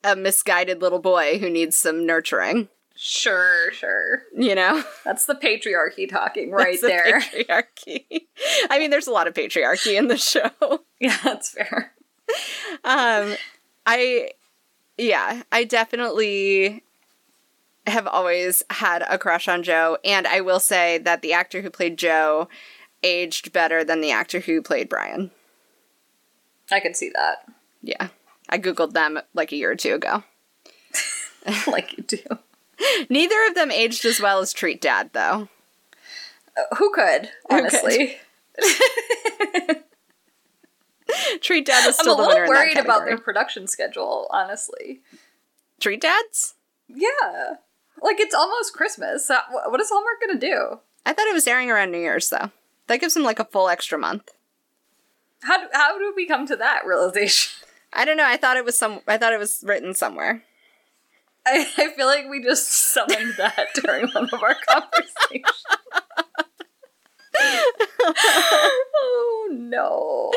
[0.03, 2.67] a misguided little boy who needs some nurturing,
[2.97, 4.21] Sure, sure.
[4.33, 4.83] you know?
[5.03, 7.21] That's the patriarchy talking right That's the there.
[7.21, 8.21] Patriarchy.
[8.69, 10.49] I mean, there's a lot of patriarchy in the show.
[10.99, 11.93] yeah, that's fair.
[12.83, 13.35] Um,
[13.85, 14.31] I,
[14.97, 16.83] yeah, I definitely
[17.87, 21.69] have always had a crush on Joe, and I will say that the actor who
[21.69, 22.47] played Joe
[23.03, 25.31] aged better than the actor who played Brian.
[26.71, 27.45] I can see that.
[27.81, 28.07] Yeah,
[28.49, 30.23] I googled them like a year or two ago.
[31.67, 32.23] like you do.
[33.09, 35.49] Neither of them aged as well as Treat Dad, though.
[36.57, 38.15] Uh, who could, Who could?
[41.41, 43.67] Treat Dad is I'm a still the winner little in that worried about their production
[43.67, 45.01] schedule, honestly.
[45.79, 46.55] Treat Dads?
[46.87, 47.55] Yeah.
[48.01, 49.29] Like, it's almost Christmas.
[49.29, 50.79] What is Hallmark gonna do?
[51.05, 52.51] I thought it was airing around New Year's, though.
[52.87, 54.31] That gives them like a full extra month.
[55.43, 57.55] How do, how do we come to that realization?
[57.93, 58.25] I don't know.
[58.25, 58.99] I thought it was some.
[59.07, 60.43] I thought it was written somewhere.
[61.45, 65.65] I, I feel like we just summoned that during one of our conversations.
[68.95, 70.31] Oh no.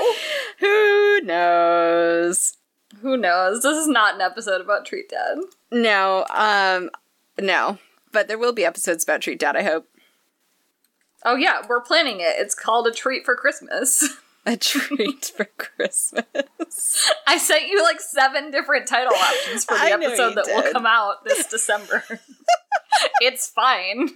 [0.59, 2.57] Who knows?
[3.01, 3.63] Who knows?
[3.63, 5.39] This is not an episode about Treat Dad.
[5.71, 6.25] No.
[6.31, 6.91] Um.
[7.39, 7.79] No.
[8.13, 9.57] But there will be episodes about Treat Dad.
[9.57, 9.87] I hope.
[11.25, 12.37] Oh yeah, we're planning it.
[12.39, 14.17] It's called a treat for Christmas.
[14.47, 16.25] A treat for Christmas.
[17.27, 20.87] I sent you like seven different title options for the I episode that will come
[20.87, 22.03] out this December.
[23.21, 24.09] it's fine.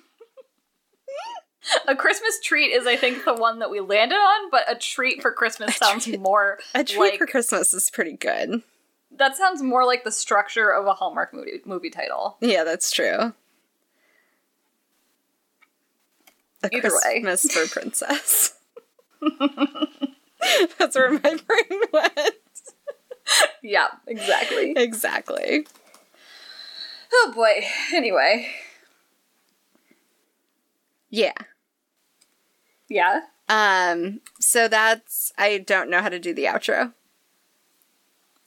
[1.88, 5.22] A Christmas treat is, I think, the one that we landed on, but a treat
[5.22, 8.62] for Christmas sounds treat- more A treat like for Christmas is pretty good.
[9.16, 12.36] that sounds more like the structure of a Hallmark movie movie title.
[12.40, 13.32] Yeah, that's true.
[16.64, 17.20] A Either way.
[17.22, 18.54] Christmas for Princess.
[20.78, 22.30] that's where my brain went.
[23.62, 24.72] Yeah, exactly.
[24.76, 25.66] Exactly.
[27.12, 27.64] oh boy.
[27.94, 28.48] Anyway,
[31.10, 31.32] Yeah.
[32.92, 33.20] Yeah.
[33.48, 36.92] Um, so that's I don't know how to do the outro.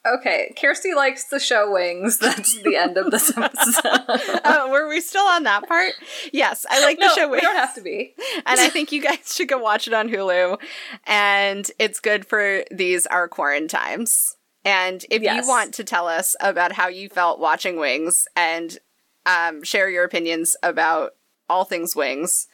[0.05, 2.19] Okay, Kirsty likes the show Wings.
[2.19, 3.81] That's the end of this episode.
[4.45, 5.93] Oh, were we still on that part?
[6.31, 7.27] Yes, I like the no, show.
[7.27, 8.13] we don't have to be.
[8.45, 10.59] and I think you guys should go watch it on Hulu.
[11.07, 14.37] And it's good for these our quarantine times.
[14.63, 15.43] And if Yes.
[15.43, 18.77] you want to tell us about how you felt watching Wings and
[19.25, 21.15] um, share your opinions about
[21.49, 22.47] all things Wings,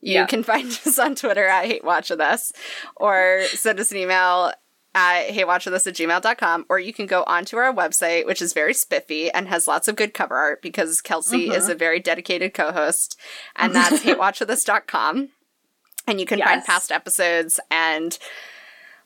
[0.00, 0.26] you Yeah.
[0.26, 2.52] can find us on Twitter at Hate Watch With Us
[2.96, 4.52] or send us an email
[4.94, 9.30] at hatewatchwithus at gmail.com or you can go onto our website, which is very spiffy
[9.30, 11.72] and has lots of good cover art because Kelsey is mm-hmm.
[11.72, 13.18] a very dedicated co-host,
[13.56, 15.28] and that's hatewatchwithus.com.
[16.06, 18.18] And you can find past episodes and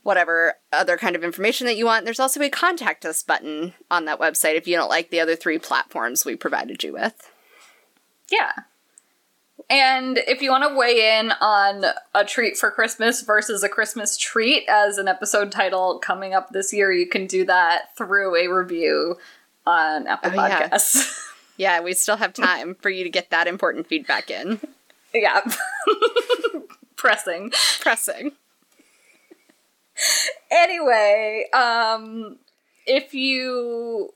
[0.05, 2.05] whatever other kind of information that you want.
[2.05, 5.35] There's also a contact us button on that website if you don't like the other
[5.37, 7.31] three platforms we provided you with.
[8.31, 8.53] Yeah.
[9.71, 11.85] And if you want to weigh in on
[12.15, 16.73] a treat for Christmas versus a Christmas treat as an episode title coming up this
[16.73, 19.17] year, you can do that through a review
[19.67, 20.69] on Apple Oh, yeah.
[20.69, 21.29] Podcasts.
[21.59, 24.59] Yeah, we still have time for you to get that important feedback in.
[25.15, 25.43] Yeah.
[26.97, 27.53] Pressing.
[27.81, 28.33] Pressing.
[30.51, 32.39] Anyway, um
[32.87, 34.13] if you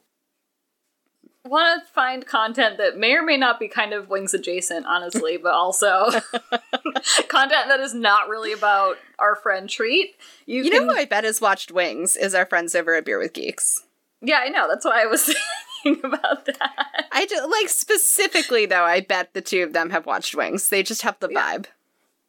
[1.47, 5.37] want to find content that may or may not be kind of wings adjacent, honestly,
[5.37, 6.07] but also
[7.29, 10.17] content that is not really about our friend Treat,
[10.47, 10.87] you, You can.
[10.87, 13.85] know who I bet has watched Wings is our friends over at Beer with Geeks.
[14.21, 14.67] yeah, I know.
[14.69, 15.25] That's why I was
[15.83, 17.07] thinking about that.
[17.13, 20.69] I just, like specifically though, I bet the two of them have watched Wings.
[20.69, 21.41] They just have the Yeah.
[21.57, 21.67] vibe.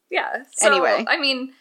[0.09, 0.43] Yeah.
[0.53, 1.05] So, Anyway.
[1.07, 1.53] I mean,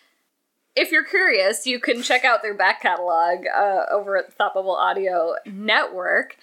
[0.77, 4.77] if you're curious, you can check out their back catalog uh, over at Thought Bubble
[4.77, 6.37] Audio Network.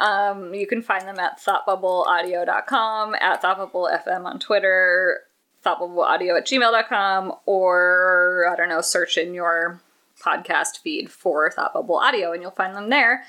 [0.00, 5.20] Um, you can find them at thoughtbubbleaudio.com, at thoughtbubblefm on Twitter,
[5.64, 9.80] thoughtbubbleaudio at gmail.com, or, I don't know, search in your
[10.20, 13.24] podcast feed for Thought Bubble Audio and you'll find them there.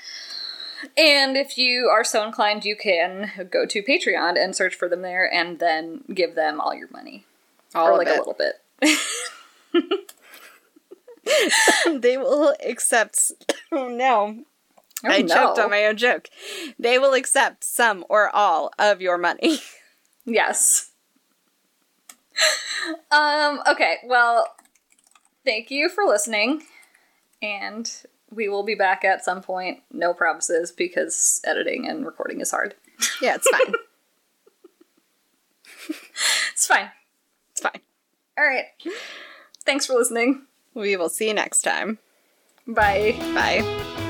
[0.96, 5.02] And if you are so inclined, you can go to Patreon and search for them
[5.02, 7.24] there and then give them all your money
[7.74, 8.16] All or like it.
[8.16, 8.60] a little bit.
[12.02, 13.32] they will accept.
[13.70, 14.44] Oh no.
[15.04, 15.34] Oh, I no.
[15.34, 16.28] choked on my own joke.
[16.78, 19.58] They will accept some or all of your money.
[20.24, 20.90] Yes.
[23.10, 23.60] um.
[23.68, 23.96] Okay.
[24.04, 24.46] Well,
[25.44, 26.62] thank you for listening,
[27.42, 27.90] and
[28.30, 29.80] we will be back at some point.
[29.92, 32.76] No promises because editing and recording is hard.
[33.20, 33.74] yeah, it's fine.
[36.52, 36.90] It's fine.
[37.50, 37.80] it's fine.
[38.38, 38.66] All right.
[39.66, 40.42] Thanks for listening.
[40.74, 41.98] We will see you next time.
[42.68, 43.16] Bye.
[43.34, 44.01] Bye.